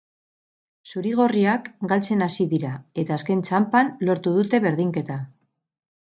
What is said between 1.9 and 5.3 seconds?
galtzen hasi dira, eta azken txanpan lortu dute berdinketa.